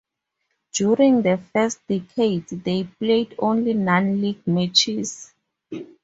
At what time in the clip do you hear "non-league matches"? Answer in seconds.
3.75-5.31